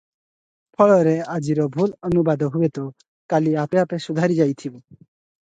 ଫଳରେ 0.77 1.11
ଆଜିର 1.33 1.67
ଭୁଲ 1.75 1.99
ଅନୁବାଦ 2.09 2.49
ହୁଏତ 2.57 2.87
କାଲି 3.35 3.55
ଆପେ 3.67 3.83
ଆପେ 3.85 4.01
ସୁଧରାଯାଇଥିବ। 4.09 4.77